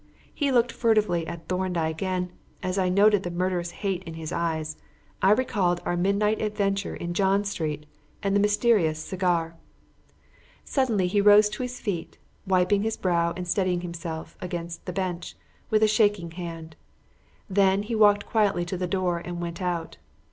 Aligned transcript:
He 0.33 0.51
looked 0.51 0.71
furtively 0.71 1.27
at 1.27 1.47
Thorndyke 1.47 2.01
and, 2.01 2.31
as 2.63 2.79
I 2.79 2.89
noted 2.89 3.21
the 3.21 3.29
murderous 3.29 3.69
hate 3.69 4.01
in 4.05 4.15
his 4.15 4.31
eyes, 4.31 4.75
I 5.21 5.29
recalled 5.29 5.79
our 5.85 5.95
midnight 5.95 6.41
adventure 6.41 6.95
in 6.95 7.13
John 7.13 7.43
Street 7.43 7.85
and 8.23 8.35
the 8.35 8.39
mysterious 8.39 8.97
cigar. 8.97 9.57
Suddenly 10.65 11.05
he 11.05 11.21
rose 11.21 11.49
to 11.49 11.61
his 11.61 11.79
feet, 11.79 12.17
wiping 12.47 12.81
his 12.81 12.97
brow 12.97 13.31
and 13.37 13.47
steadying 13.47 13.81
himself 13.81 14.35
against 14.41 14.83
the 14.87 14.91
bench 14.91 15.35
with 15.69 15.83
a 15.83 15.87
shaking 15.87 16.31
hand; 16.31 16.75
then 17.47 17.83
he 17.83 17.93
walked 17.93 18.25
quietly 18.25 18.65
to 18.65 18.77
the 18.77 18.87
door 18.87 19.19
and 19.19 19.39
went 19.39 19.61
out. 19.61 19.97